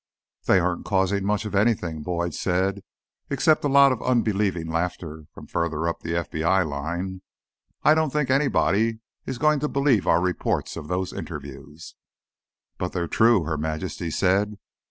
[0.47, 2.81] "They aren't causing much of anything," Boyd said.
[3.29, 7.21] "Except a lot of unbelieving laughter further up the FBI line.
[7.83, 11.93] I don't think anybody is going to believe our reports of those interviews."
[12.79, 14.57] "But they're true," Her Majesty said.